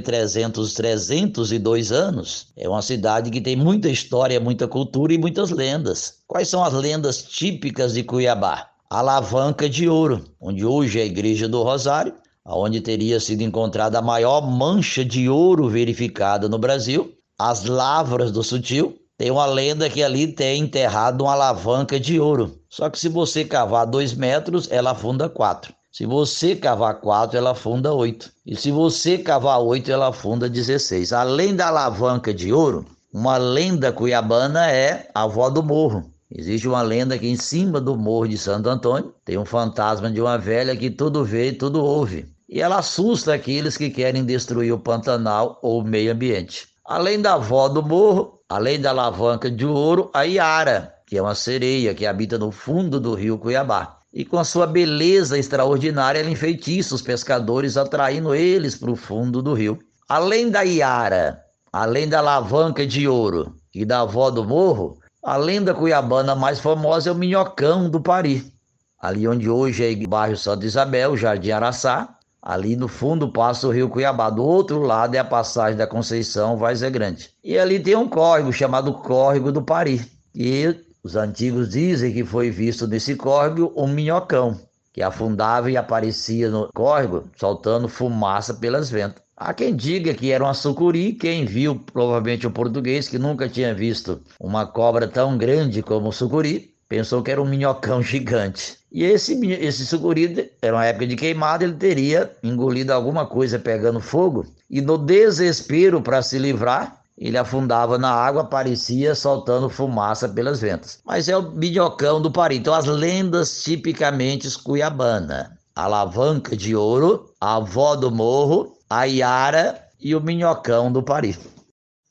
300, 0.00 0.74
302 0.74 1.92
anos, 1.92 2.48
é 2.56 2.68
uma 2.68 2.82
cidade 2.82 3.30
que 3.30 3.40
tem 3.40 3.54
muita 3.54 3.88
história, 3.88 4.40
muita 4.40 4.66
cultura 4.66 5.14
e 5.14 5.18
muitas 5.18 5.50
lendas. 5.50 6.14
Quais 6.26 6.48
são 6.48 6.64
as 6.64 6.72
lendas 6.72 7.22
típicas 7.22 7.94
de 7.94 8.02
Cuiabá? 8.02 8.70
Alavanca 8.90 9.68
de 9.68 9.88
Ouro, 9.88 10.24
onde 10.40 10.64
hoje 10.64 10.98
é 10.98 11.02
a 11.02 11.06
Igreja 11.06 11.48
do 11.48 11.62
Rosário, 11.62 12.12
onde 12.46 12.80
teria 12.80 13.18
sido 13.18 13.42
encontrada 13.42 13.98
a 13.98 14.02
maior 14.02 14.40
mancha 14.40 15.04
de 15.04 15.28
ouro 15.28 15.68
verificada 15.68 16.48
no 16.48 16.58
Brasil. 16.58 17.12
As 17.38 17.64
Lavras 17.64 18.30
do 18.30 18.42
Sutil, 18.42 18.96
tem 19.18 19.30
uma 19.30 19.46
lenda 19.46 19.88
que 19.88 20.02
ali 20.02 20.28
tem 20.28 20.60
enterrado 20.60 21.24
uma 21.24 21.32
alavanca 21.32 21.98
de 21.98 22.20
ouro. 22.20 22.58
Só 22.68 22.88
que 22.90 22.98
se 22.98 23.08
você 23.08 23.44
cavar 23.44 23.86
dois 23.86 24.12
metros, 24.12 24.70
ela 24.70 24.90
afunda 24.90 25.28
quatro. 25.28 25.74
Se 25.90 26.04
você 26.04 26.54
cavar 26.54 27.00
quatro, 27.00 27.38
ela 27.38 27.52
afunda 27.52 27.94
oito. 27.94 28.30
E 28.44 28.54
se 28.54 28.70
você 28.70 29.16
cavar 29.16 29.60
oito, 29.60 29.90
ela 29.90 30.08
afunda 30.08 30.48
16. 30.48 31.14
Além 31.14 31.56
da 31.56 31.68
alavanca 31.68 32.34
de 32.34 32.52
ouro, 32.52 32.84
uma 33.10 33.38
lenda 33.38 33.90
cuiabana 33.90 34.70
é 34.70 35.08
a 35.14 35.22
avó 35.22 35.48
do 35.48 35.62
morro. 35.62 36.04
Existe 36.30 36.68
uma 36.68 36.82
lenda 36.82 37.18
que 37.18 37.26
em 37.26 37.36
cima 37.36 37.80
do 37.80 37.96
morro 37.96 38.28
de 38.28 38.36
Santo 38.36 38.68
Antônio 38.68 39.14
tem 39.24 39.38
um 39.38 39.46
fantasma 39.46 40.10
de 40.10 40.20
uma 40.20 40.36
velha 40.36 40.76
que 40.76 40.90
tudo 40.90 41.24
vê 41.24 41.48
e 41.48 41.52
tudo 41.52 41.82
ouve. 41.82 42.35
E 42.48 42.60
ela 42.60 42.78
assusta 42.78 43.34
aqueles 43.34 43.76
que 43.76 43.90
querem 43.90 44.24
destruir 44.24 44.72
o 44.72 44.78
Pantanal 44.78 45.58
ou 45.62 45.80
o 45.80 45.84
meio 45.84 46.12
ambiente. 46.12 46.68
Além 46.84 47.20
da 47.20 47.34
avó 47.34 47.68
do 47.68 47.82
morro, 47.82 48.40
além 48.48 48.80
da 48.80 48.90
alavanca 48.90 49.50
de 49.50 49.66
ouro, 49.66 50.10
a 50.14 50.22
Iara, 50.22 50.94
que 51.06 51.18
é 51.18 51.22
uma 51.22 51.34
sereia 51.34 51.94
que 51.94 52.06
habita 52.06 52.38
no 52.38 52.52
fundo 52.52 53.00
do 53.00 53.14
rio 53.14 53.38
Cuiabá. 53.38 53.98
E 54.12 54.24
com 54.24 54.38
a 54.38 54.44
sua 54.44 54.66
beleza 54.66 55.36
extraordinária, 55.36 56.20
ela 56.20 56.30
enfeitiça 56.30 56.94
os 56.94 57.02
pescadores, 57.02 57.76
atraindo 57.76 58.34
eles 58.34 58.76
para 58.76 58.90
o 58.90 58.96
fundo 58.96 59.42
do 59.42 59.52
rio. 59.52 59.78
Além 60.08 60.48
da 60.48 60.62
Iara, 60.62 61.42
além 61.72 62.08
da 62.08 62.20
alavanca 62.20 62.86
de 62.86 63.08
ouro 63.08 63.56
e 63.74 63.84
da 63.84 64.00
avó 64.02 64.30
do 64.30 64.44
morro, 64.44 64.98
a 65.22 65.36
lenda 65.36 65.74
cuiabana 65.74 66.36
mais 66.36 66.60
famosa 66.60 67.10
é 67.10 67.12
o 67.12 67.16
Minhocão 67.16 67.90
do 67.90 68.00
Pari, 68.00 68.52
ali 69.00 69.26
onde 69.26 69.50
hoje 69.50 69.84
é 69.84 70.06
bairro 70.06 70.36
Santa 70.36 70.64
Isabel, 70.64 71.16
Jardim 71.16 71.50
Araçá. 71.50 72.15
Ali 72.48 72.76
no 72.76 72.86
fundo 72.86 73.28
passa 73.28 73.66
o 73.66 73.72
rio 73.72 73.88
Cuiabá. 73.88 74.30
Do 74.30 74.44
outro 74.44 74.78
lado 74.78 75.16
é 75.16 75.18
a 75.18 75.24
passagem 75.24 75.76
da 75.76 75.84
Conceição, 75.84 76.56
Várzea 76.56 76.88
Grande. 76.88 77.30
E 77.42 77.58
ali 77.58 77.80
tem 77.80 77.96
um 77.96 78.08
córrego 78.08 78.52
chamado 78.52 78.94
Córrego 78.94 79.50
do 79.50 79.60
Pari. 79.60 80.00
E 80.32 80.72
os 81.02 81.16
antigos 81.16 81.70
dizem 81.70 82.12
que 82.12 82.24
foi 82.24 82.48
visto 82.48 82.86
nesse 82.86 83.16
córrego 83.16 83.72
um 83.76 83.88
minhocão, 83.88 84.60
que 84.92 85.02
afundava 85.02 85.72
e 85.72 85.76
aparecia 85.76 86.48
no 86.48 86.70
córrego, 86.72 87.24
soltando 87.36 87.88
fumaça 87.88 88.54
pelas 88.54 88.88
ventas. 88.88 89.20
Há 89.36 89.52
quem 89.52 89.74
diga 89.74 90.14
que 90.14 90.30
era 90.30 90.44
uma 90.44 90.54
sucuri, 90.54 91.14
quem 91.14 91.44
viu, 91.44 91.74
provavelmente 91.92 92.46
o 92.46 92.50
português, 92.52 93.08
que 93.08 93.18
nunca 93.18 93.48
tinha 93.48 93.74
visto 93.74 94.20
uma 94.38 94.64
cobra 94.64 95.08
tão 95.08 95.36
grande 95.36 95.82
como 95.82 96.10
o 96.10 96.12
sucuri, 96.12 96.75
pensou 96.88 97.22
que 97.22 97.30
era 97.30 97.42
um 97.42 97.48
minhocão 97.48 98.02
gigante. 98.02 98.78
E 98.90 99.04
esse, 99.04 99.34
esse 99.54 99.86
sucuri, 99.86 100.50
era 100.62 100.76
uma 100.76 100.84
época 100.84 101.06
de 101.06 101.16
queimada, 101.16 101.64
ele 101.64 101.74
teria 101.74 102.30
engolido 102.42 102.92
alguma 102.92 103.26
coisa 103.26 103.58
pegando 103.58 104.00
fogo, 104.00 104.46
e 104.70 104.80
no 104.80 104.96
desespero 104.96 106.00
para 106.00 106.22
se 106.22 106.38
livrar, 106.38 107.02
ele 107.18 107.38
afundava 107.38 107.98
na 107.98 108.10
água, 108.10 108.42
aparecia 108.42 109.14
soltando 109.14 109.70
fumaça 109.70 110.28
pelas 110.28 110.60
ventas. 110.60 111.00
Mas 111.04 111.28
é 111.28 111.36
o 111.36 111.50
minhocão 111.50 112.20
do 112.20 112.30
Paris. 112.30 112.58
Então, 112.58 112.74
as 112.74 112.86
lendas 112.86 113.62
tipicamente 113.62 114.50
cuiabana. 114.62 115.56
Alavanca 115.74 116.56
de 116.56 116.76
ouro, 116.76 117.30
a 117.40 117.56
avó 117.56 117.96
do 117.96 118.10
morro 118.10 118.76
a 118.88 119.04
Iara 119.04 119.82
e 120.00 120.14
o 120.14 120.20
Minhocão 120.20 120.92
do 120.92 121.02
Paris. 121.02 121.38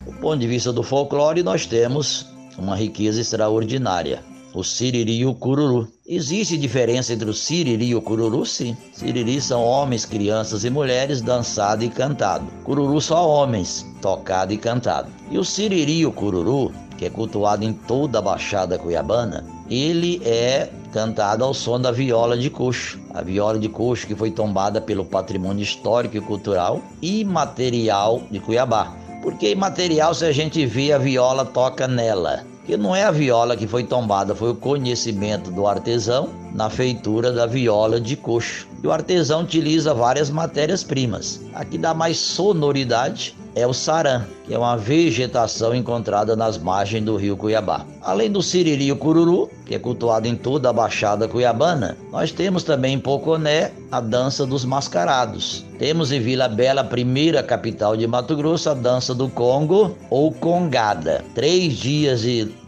Do 0.03 0.11
ponto 0.19 0.37
de 0.37 0.47
vista 0.47 0.73
do 0.73 0.83
folclore, 0.83 1.41
nós 1.41 1.65
temos 1.65 2.25
uma 2.57 2.75
riqueza 2.75 3.21
extraordinária. 3.21 4.23
O 4.55 4.63
siriri 4.63 5.17
e 5.17 5.25
o 5.25 5.35
cururu. 5.35 5.85
Existe 6.07 6.57
diferença 6.57 7.11
entre 7.11 7.29
o 7.29 7.33
siriri 7.33 7.87
e 7.87 7.95
o 7.95 8.01
cururu? 8.01 8.45
Sim. 8.45 8.73
Siriri 8.93 9.41
são 9.41 9.61
homens, 9.61 10.05
crianças 10.05 10.63
e 10.63 10.69
mulheres 10.69 11.21
dançado 11.21 11.83
e 11.83 11.89
cantado. 11.89 12.45
Cururu 12.63 13.01
só 13.01 13.27
homens, 13.29 13.85
tocado 14.01 14.53
e 14.53 14.57
cantado. 14.57 15.11
E 15.29 15.37
o 15.37 15.43
siriri 15.43 15.97
e 15.97 16.05
o 16.05 16.11
cururu, 16.13 16.71
que 16.97 17.03
é 17.03 17.09
cultuado 17.09 17.65
em 17.65 17.73
toda 17.73 18.19
a 18.19 18.21
Baixada 18.21 18.79
Cuiabana, 18.79 19.43
ele 19.69 20.21
é 20.23 20.69
cantado 20.93 21.43
ao 21.43 21.53
som 21.53 21.77
da 21.77 21.91
viola 21.91 22.37
de 22.37 22.49
coxo. 22.49 22.97
A 23.13 23.21
viola 23.21 23.59
de 23.59 23.67
coxo 23.67 24.07
que 24.07 24.15
foi 24.15 24.31
tombada 24.31 24.79
pelo 24.79 25.03
patrimônio 25.03 25.63
histórico 25.63 26.15
e 26.15 26.21
cultural 26.21 26.81
e 27.01 27.25
material 27.25 28.23
de 28.31 28.39
Cuiabá. 28.39 28.95
Porque 29.21 29.51
imaterial 29.51 30.13
se 30.13 30.23
a 30.23 30.31
gente 30.31 30.65
vê 30.65 30.93
a 30.93 30.97
viola 30.97 31.43
toca 31.43 31.89
nela. 31.89 32.54
Que 32.65 32.75
não 32.75 32.95
é 32.95 33.03
a 33.03 33.11
viola 33.11 33.55
que 33.55 33.67
foi 33.67 33.83
tombada, 33.83 34.33
foi 34.33 34.49
o 34.49 34.55
conhecimento 34.55 35.51
do 35.51 35.67
artesão 35.67 36.29
na 36.51 36.69
feitura 36.69 37.31
da 37.31 37.45
viola 37.45 38.01
de 38.01 38.15
coxo. 38.15 38.67
E 38.83 38.87
o 38.87 38.91
artesão 38.91 39.41
utiliza 39.41 39.93
várias 39.93 40.29
matérias-primas. 40.31 41.41
Aqui 41.53 41.77
dá 41.77 41.93
mais 41.93 42.17
sonoridade 42.17 43.35
é 43.55 43.65
o 43.65 43.73
saram, 43.73 44.23
que 44.45 44.53
é 44.53 44.57
uma 44.57 44.75
vegetação 44.75 45.73
encontrada 45.73 46.35
nas 46.35 46.57
margens 46.57 47.03
do 47.03 47.15
rio 47.15 47.37
Cuiabá. 47.37 47.85
Além 48.01 48.29
do 48.29 48.43
siriri 48.43 48.91
e 48.91 48.95
cururu, 48.95 49.49
que 49.65 49.73
é 49.73 49.79
cultuado 49.79 50.27
em 50.27 50.35
toda 50.35 50.69
a 50.69 50.73
Baixada 50.73 51.27
Cuiabana, 51.27 51.97
nós 52.11 52.31
temos 52.31 52.63
também 52.63 52.95
em 52.95 52.99
Poconé 52.99 53.71
a 53.89 54.01
dança 54.01 54.45
dos 54.45 54.65
mascarados. 54.65 55.65
Temos 55.79 56.11
em 56.11 56.19
Vila 56.19 56.49
Bela, 56.49 56.83
primeira 56.83 57.41
capital 57.41 57.95
de 57.95 58.05
Mato 58.05 58.35
Grosso, 58.35 58.69
a 58.69 58.73
dança 58.73 59.15
do 59.15 59.29
Congo 59.29 59.95
ou 60.09 60.31
Congada. 60.33 61.23
Três 61.33 61.73
dias 61.73 62.25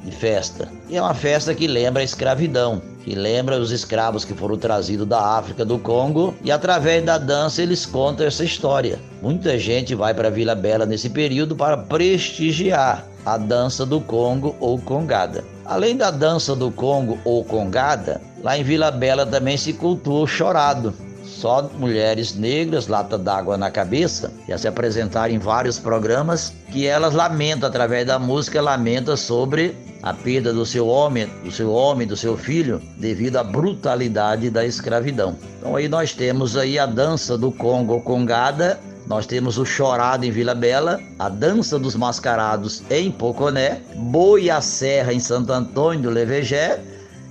de 0.07 0.15
festa. 0.15 0.67
E 0.89 0.97
é 0.97 1.01
uma 1.01 1.13
festa 1.13 1.53
que 1.53 1.67
lembra 1.67 2.01
a 2.01 2.05
escravidão 2.05 2.81
que 3.07 3.15
lembra 3.15 3.57
os 3.57 3.71
escravos 3.71 4.25
que 4.25 4.33
foram 4.33 4.57
trazidos 4.57 5.07
da 5.07 5.37
África 5.37 5.63
do 5.63 5.79
Congo 5.79 6.35
e 6.43 6.51
através 6.51 7.05
da 7.05 7.17
dança 7.17 7.61
eles 7.61 7.85
contam 7.85 8.27
essa 8.27 8.43
história. 8.43 8.99
Muita 9.21 9.57
gente 9.57 9.95
vai 9.95 10.13
para 10.13 10.29
Vila 10.29 10.53
Bela 10.53 10.85
nesse 10.85 11.09
período 11.09 11.55
para 11.55 11.77
prestigiar 11.77 13.07
a 13.25 13.37
dança 13.37 13.85
do 13.85 14.01
Congo 14.01 14.57
ou 14.59 14.77
Congada. 14.77 15.45
Além 15.63 15.95
da 15.95 16.11
dança 16.11 16.53
do 16.53 16.69
Congo 16.69 17.17
ou 17.23 17.45
Congada, 17.45 18.19
lá 18.43 18.57
em 18.57 18.63
Vila 18.65 18.91
Bela 18.91 19.25
também 19.25 19.55
se 19.55 19.71
cultua 19.71 20.19
o 20.19 20.27
chorado. 20.27 20.93
Só 21.37 21.69
mulheres 21.77 22.35
negras, 22.35 22.87
lata 22.87 23.17
d'água 23.17 23.57
na 23.57 23.69
cabeça, 23.69 24.31
já 24.47 24.57
se 24.57 24.67
apresentaram 24.67 25.33
em 25.33 25.37
vários 25.37 25.77
programas 25.77 26.51
que 26.71 26.87
elas 26.87 27.13
lamentam 27.13 27.69
através 27.69 28.05
da 28.05 28.17
música 28.17 28.61
lamenta 28.61 29.15
sobre 29.15 29.75
a 30.01 30.13
perda 30.13 30.51
do 30.51 30.65
seu 30.65 30.87
homem, 30.87 31.27
do 31.43 31.51
seu 31.51 31.71
homem, 31.71 32.07
do 32.07 32.15
seu 32.15 32.37
filho, 32.37 32.81
devido 32.97 33.37
à 33.37 33.43
brutalidade 33.43 34.49
da 34.49 34.65
escravidão. 34.65 35.35
Então 35.59 35.75
aí 35.75 35.87
nós 35.87 36.13
temos 36.13 36.57
aí 36.57 36.79
a 36.79 36.85
dança 36.85 37.37
do 37.37 37.51
Congo 37.51 38.01
Congada, 38.01 38.79
nós 39.05 39.25
temos 39.25 39.57
o 39.57 39.65
Chorado 39.65 40.25
em 40.25 40.31
Vila 40.31 40.53
Bela, 40.53 40.99
a 41.17 41.29
Dança 41.29 41.79
dos 41.79 41.95
Mascarados 41.95 42.83
em 42.89 43.09
Poconé, 43.09 43.81
Boi 43.95 44.49
à 44.49 44.59
Serra 44.59 45.13
em 45.13 45.19
Santo 45.19 45.53
Antônio 45.53 46.03
do 46.03 46.09
Levegé 46.09 46.79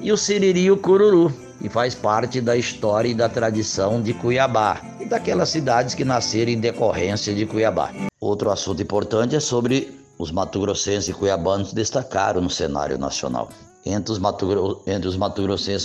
e 0.01 0.11
o 0.11 0.17
Siriri 0.17 0.71
o 0.71 0.77
Cururu, 0.79 1.31
que 1.61 1.69
faz 1.69 1.95
parte 1.95 2.41
da 2.41 2.57
história 2.57 3.09
e 3.09 3.15
da 3.15 3.29
tradição 3.29 4.03
de 4.03 4.13
Cuiabá 4.15 4.81
e 5.01 5.07
daquelas 5.07 5.49
cidades 5.49 5.95
que 5.95 6.05
nasceram 6.05 6.53
em 6.53 6.61
decorrência 6.61 7.35
de 7.35 7.47
Cuiabá. 7.47 7.93
Outro 8.21 8.51
assunto 8.51 8.83
importante 8.83 9.37
é 9.37 9.41
sobre 9.41 9.97
os 10.19 10.31
matogrossenses 10.31 11.09
e 11.09 11.13
cuiabanos 11.13 11.73
destacaram 11.73 12.41
no 12.41 12.49
cenário 12.49 12.99
nacional. 12.99 13.51
Entre 13.85 14.11
os, 14.11 14.19
Mato, 14.19 14.83
entre 14.87 15.09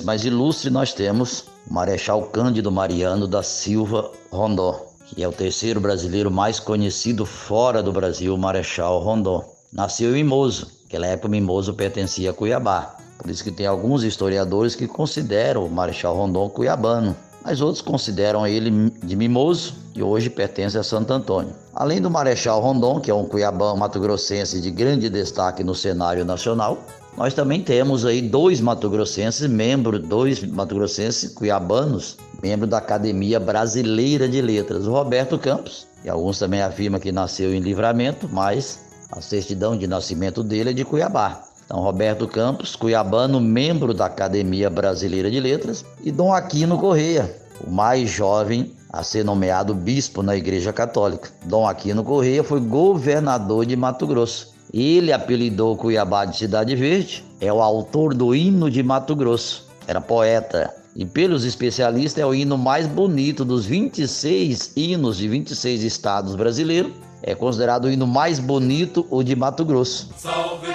mais 0.03 0.25
ilustres, 0.25 0.73
nós 0.73 0.93
temos 0.93 1.45
o 1.69 1.73
Marechal 1.73 2.23
Cândido 2.23 2.71
Mariano 2.71 3.27
da 3.27 3.43
Silva 3.43 4.09
Rondon, 4.31 4.79
que 5.07 5.21
é 5.21 5.27
o 5.27 5.31
terceiro 5.31 5.79
brasileiro 5.79 6.31
mais 6.31 6.59
conhecido 6.59 7.25
fora 7.25 7.83
do 7.83 7.91
Brasil, 7.91 8.35
Marechal 8.37 8.99
Rondon. 8.99 9.43
Nasceu 9.71 10.15
em 10.15 10.23
Mimoso, 10.23 10.71
naquela 10.83 11.07
época 11.07 11.29
Mimoso 11.29 11.73
pertencia 11.73 12.31
a 12.31 12.33
Cuiabá. 12.33 12.95
Por 13.21 13.29
isso 13.29 13.43
que 13.43 13.51
tem 13.51 13.67
alguns 13.67 14.03
historiadores 14.03 14.75
que 14.75 14.87
consideram 14.87 15.65
o 15.65 15.69
Marechal 15.69 16.15
Rondon 16.15 16.49
cuiabano 16.49 17.15
mas 17.43 17.61
outros 17.61 17.81
consideram 17.81 18.45
ele 18.45 18.91
de 19.03 19.15
Mimoso 19.15 19.73
e 19.95 20.03
hoje 20.03 20.29
pertence 20.29 20.77
a 20.77 20.83
Santo 20.83 21.11
Antônio. 21.11 21.53
Além 21.73 21.99
do 21.99 22.09
Marechal 22.09 22.61
Rondon, 22.61 22.99
que 22.99 23.09
é 23.09 23.13
um 23.13 23.25
cuiabão 23.25 23.75
mato-grossense 23.75 24.61
de 24.61 24.69
grande 24.69 25.09
destaque 25.09 25.63
no 25.63 25.73
cenário 25.73 26.23
nacional, 26.23 26.77
nós 27.17 27.33
também 27.33 27.61
temos 27.61 28.05
aí 28.05 28.21
dois 28.21 28.61
mato-grossenses, 28.61 29.49
membros, 29.49 29.99
dois 30.01 30.43
mato-grossenses 30.43 31.33
cuiabanos, 31.33 32.17
membro 32.41 32.67
da 32.67 32.77
Academia 32.77 33.39
Brasileira 33.39 34.29
de 34.29 34.41
Letras, 34.41 34.87
o 34.87 34.91
Roberto 34.91 35.37
Campos, 35.37 35.87
e 36.05 36.09
alguns 36.09 36.39
também 36.39 36.61
afirmam 36.61 36.99
que 36.99 37.11
nasceu 37.11 37.53
em 37.53 37.59
Livramento, 37.59 38.29
mas 38.31 38.79
a 39.11 39.19
certidão 39.19 39.77
de 39.77 39.87
nascimento 39.87 40.41
dele 40.41 40.69
é 40.69 40.73
de 40.73 40.85
Cuiabá. 40.85 41.50
Então, 41.71 41.83
Roberto 41.83 42.27
Campos, 42.27 42.75
cuiabano, 42.75 43.39
membro 43.39 43.93
da 43.93 44.05
Academia 44.05 44.69
Brasileira 44.69 45.31
de 45.31 45.39
Letras, 45.39 45.85
e 46.03 46.11
Dom 46.11 46.33
Aquino 46.33 46.77
Correia, 46.77 47.33
o 47.65 47.71
mais 47.71 48.09
jovem 48.09 48.73
a 48.91 49.01
ser 49.03 49.23
nomeado 49.23 49.73
bispo 49.73 50.21
na 50.21 50.35
Igreja 50.35 50.73
Católica. 50.73 51.29
Dom 51.45 51.65
Aquino 51.65 52.03
Correia 52.03 52.43
foi 52.43 52.59
governador 52.59 53.65
de 53.65 53.77
Mato 53.77 54.05
Grosso. 54.05 54.53
Ele 54.73 55.13
apelidou 55.13 55.77
Cuiabá 55.77 56.25
de 56.25 56.35
Cidade 56.35 56.75
Verde, 56.75 57.23
é 57.39 57.53
o 57.53 57.61
autor 57.61 58.13
do 58.13 58.35
hino 58.35 58.69
de 58.69 58.83
Mato 58.83 59.15
Grosso. 59.15 59.65
Era 59.87 60.01
poeta. 60.01 60.75
E 60.93 61.05
pelos 61.05 61.45
especialistas 61.45 62.21
é 62.21 62.25
o 62.25 62.35
hino 62.35 62.57
mais 62.57 62.85
bonito 62.85 63.45
dos 63.45 63.65
26 63.65 64.73
hinos 64.75 65.15
de 65.15 65.29
26 65.29 65.83
estados 65.83 66.35
brasileiros. 66.35 66.91
É 67.23 67.33
considerado 67.33 67.85
o 67.85 67.89
hino 67.89 68.05
mais 68.05 68.39
bonito 68.39 69.07
o 69.09 69.23
de 69.23 69.37
Mato 69.37 69.63
Grosso. 69.63 70.09
Salve 70.17 70.70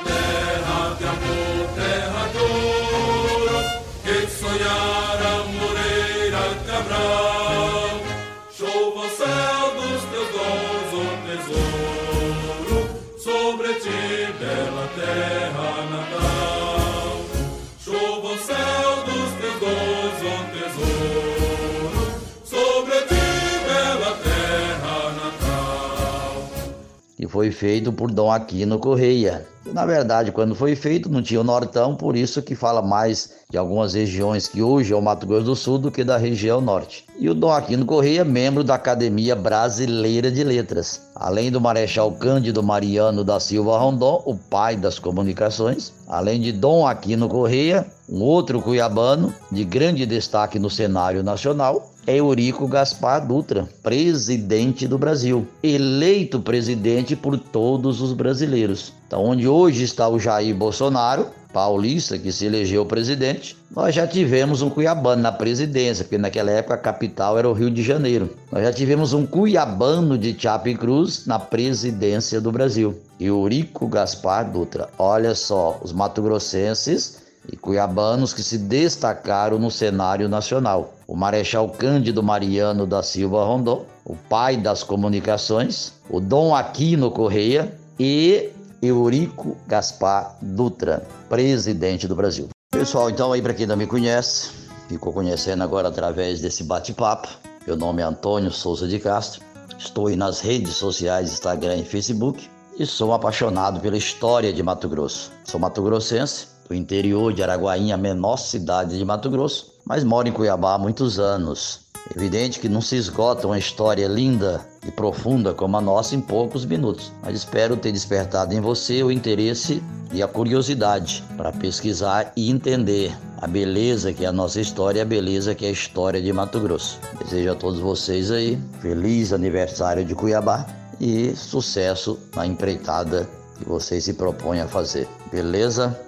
foi 27.36 27.50
feito 27.50 27.92
por 27.92 28.10
Dom 28.10 28.32
Aquino 28.32 28.78
Correia. 28.78 29.46
Na 29.66 29.84
verdade, 29.84 30.32
quando 30.32 30.54
foi 30.54 30.74
feito, 30.74 31.10
não 31.10 31.20
tinha 31.20 31.38
o 31.38 31.44
Nortão, 31.44 31.94
por 31.94 32.16
isso 32.16 32.40
que 32.40 32.54
fala 32.54 32.80
mais 32.80 33.30
de 33.50 33.58
algumas 33.58 33.92
regiões 33.92 34.48
que 34.48 34.62
hoje 34.62 34.94
é 34.94 34.96
o 34.96 35.02
Mato 35.02 35.26
Grosso 35.26 35.44
do 35.44 35.54
Sul 35.54 35.76
do 35.76 35.90
que 35.90 36.02
da 36.02 36.16
região 36.16 36.62
norte. 36.62 37.04
E 37.18 37.28
o 37.28 37.34
Dom 37.34 37.52
Aquino 37.52 37.84
Correia, 37.84 38.24
membro 38.24 38.64
da 38.64 38.76
Academia 38.76 39.36
Brasileira 39.36 40.30
de 40.30 40.42
Letras. 40.42 41.02
Além 41.14 41.50
do 41.50 41.60
Marechal 41.60 42.10
Cândido 42.12 42.62
Mariano 42.62 43.22
da 43.22 43.38
Silva 43.38 43.76
Rondon, 43.76 44.22
o 44.24 44.34
pai 44.34 44.74
das 44.74 44.98
comunicações, 44.98 45.92
além 46.08 46.40
de 46.40 46.52
Dom 46.52 46.86
Aquino 46.86 47.28
Correia, 47.28 47.86
um 48.08 48.22
outro 48.22 48.62
cuiabano 48.62 49.34
de 49.52 49.62
grande 49.62 50.06
destaque 50.06 50.58
no 50.58 50.70
cenário 50.70 51.22
nacional, 51.22 51.90
é 52.06 52.16
Eurico 52.16 52.68
Gaspar 52.68 53.26
Dutra, 53.26 53.68
presidente 53.82 54.86
do 54.86 54.96
Brasil, 54.96 55.46
eleito 55.62 56.40
presidente 56.40 57.16
por 57.16 57.38
todos 57.38 58.00
os 58.00 58.12
brasileiros. 58.12 58.92
Então, 59.06 59.24
onde 59.24 59.48
hoje 59.48 59.82
está 59.82 60.08
o 60.08 60.18
Jair 60.18 60.54
Bolsonaro, 60.54 61.26
paulista, 61.52 62.18
que 62.18 62.30
se 62.30 62.46
elegeu 62.46 62.84
presidente, 62.84 63.56
nós 63.74 63.94
já 63.94 64.06
tivemos 64.06 64.62
um 64.62 64.68
cuiabano 64.68 65.22
na 65.22 65.32
presidência, 65.32 66.04
porque 66.04 66.18
naquela 66.18 66.50
época 66.50 66.74
a 66.74 66.78
capital 66.78 67.38
era 67.38 67.48
o 67.48 67.52
Rio 67.52 67.70
de 67.70 67.82
Janeiro. 67.82 68.36
Nós 68.52 68.62
já 68.62 68.72
tivemos 68.72 69.12
um 69.12 69.26
cuiabano 69.26 70.18
de 70.18 70.34
Cruz 70.78 71.24
na 71.26 71.38
presidência 71.38 72.40
do 72.40 72.52
Brasil. 72.52 73.00
Eurico 73.18 73.88
Gaspar 73.88 74.50
Dutra. 74.50 74.90
Olha 74.98 75.34
só, 75.34 75.80
os 75.82 75.92
mato-grossenses 75.92 77.25
e 77.52 77.56
cuiabanos 77.56 78.32
que 78.32 78.42
se 78.42 78.58
destacaram 78.58 79.58
no 79.58 79.70
cenário 79.70 80.28
nacional. 80.28 80.94
O 81.06 81.16
Marechal 81.16 81.68
Cândido 81.68 82.22
Mariano 82.22 82.86
da 82.86 83.02
Silva 83.02 83.44
Rondon, 83.44 83.84
o 84.04 84.14
pai 84.14 84.56
das 84.56 84.82
comunicações, 84.82 85.92
o 86.10 86.20
Dom 86.20 86.54
Aquino 86.54 87.10
Correia 87.10 87.76
e 87.98 88.50
Eurico 88.82 89.56
Gaspar 89.66 90.36
Dutra, 90.40 91.06
presidente 91.28 92.06
do 92.06 92.16
Brasil. 92.16 92.48
Pessoal, 92.70 93.10
então 93.10 93.32
aí 93.32 93.40
para 93.40 93.54
quem 93.54 93.66
não 93.66 93.76
me 93.76 93.86
conhece, 93.86 94.50
ficou 94.88 95.12
conhecendo 95.12 95.62
agora 95.62 95.88
através 95.88 96.40
desse 96.40 96.64
bate-papo. 96.64 97.28
Meu 97.66 97.76
nome 97.76 98.02
é 98.02 98.04
Antônio 98.04 98.50
Souza 98.50 98.86
de 98.86 98.98
Castro. 98.98 99.42
Estou 99.78 100.06
aí 100.06 100.16
nas 100.16 100.40
redes 100.40 100.74
sociais, 100.74 101.32
Instagram 101.32 101.76
e 101.76 101.84
Facebook 101.84 102.48
e 102.78 102.84
sou 102.84 103.12
apaixonado 103.12 103.80
pela 103.80 103.96
história 103.96 104.52
de 104.52 104.62
Mato 104.62 104.88
Grosso. 104.88 105.32
Sou 105.44 105.58
mato-grossense 105.58 106.55
do 106.68 106.74
interior 106.74 107.32
de 107.32 107.42
Araguainha, 107.42 107.96
menor 107.96 108.36
cidade 108.36 108.98
de 108.98 109.04
Mato 109.04 109.30
Grosso, 109.30 109.74
mas 109.84 110.04
moro 110.04 110.28
em 110.28 110.32
Cuiabá 110.32 110.74
há 110.74 110.78
muitos 110.78 111.18
anos. 111.18 111.86
Evidente 112.14 112.60
que 112.60 112.68
não 112.68 112.80
se 112.80 112.96
esgota 112.96 113.46
uma 113.46 113.58
história 113.58 114.06
linda 114.06 114.64
e 114.86 114.92
profunda 114.92 115.52
como 115.52 115.76
a 115.76 115.80
nossa 115.80 116.14
em 116.14 116.20
poucos 116.20 116.64
minutos, 116.64 117.12
mas 117.22 117.36
espero 117.36 117.76
ter 117.76 117.90
despertado 117.90 118.54
em 118.54 118.60
você 118.60 119.02
o 119.02 119.10
interesse 119.10 119.82
e 120.12 120.22
a 120.22 120.28
curiosidade 120.28 121.24
para 121.36 121.50
pesquisar 121.50 122.32
e 122.36 122.48
entender 122.48 123.12
a 123.38 123.46
beleza 123.46 124.12
que 124.12 124.24
é 124.24 124.28
a 124.28 124.32
nossa 124.32 124.60
história 124.60 125.02
a 125.02 125.04
beleza 125.04 125.54
que 125.54 125.64
é 125.64 125.68
a 125.68 125.72
história 125.72 126.22
de 126.22 126.32
Mato 126.32 126.60
Grosso. 126.60 127.00
Desejo 127.18 127.50
a 127.50 127.54
todos 127.56 127.80
vocês 127.80 128.30
aí 128.30 128.56
feliz 128.80 129.32
aniversário 129.32 130.04
de 130.04 130.14
Cuiabá 130.14 130.64
e 131.00 131.34
sucesso 131.34 132.18
na 132.34 132.46
empreitada 132.46 133.28
que 133.58 133.68
vocês 133.68 134.04
se 134.04 134.14
propõem 134.14 134.60
a 134.60 134.68
fazer. 134.68 135.08
Beleza? 135.30 135.98